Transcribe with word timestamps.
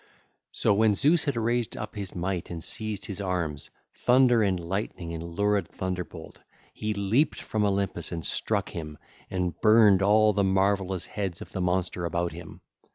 So 0.51 0.73
when 0.73 0.95
Zeus 0.95 1.25
had 1.25 1.35
raised 1.37 1.77
up 1.77 1.93
his 1.93 2.15
might 2.15 2.49
and 2.49 2.63
seized 2.63 3.05
his 3.05 3.21
arms, 3.21 3.69
thunder 3.93 4.41
and 4.41 4.59
lightning 4.59 5.13
and 5.13 5.21
lurid 5.23 5.67
thunderbolt, 5.67 6.39
he 6.73 6.91
leaped 6.95 7.39
from 7.39 7.63
Olympus 7.63 8.11
and 8.11 8.25
struck 8.25 8.69
him, 8.69 8.97
and 9.29 9.61
burned 9.61 10.01
all 10.01 10.33
the 10.33 10.43
marvellous 10.43 11.05
heads 11.05 11.39
of 11.39 11.51
the 11.51 11.61
monster 11.61 12.03
about 12.03 12.31
him. 12.31 12.61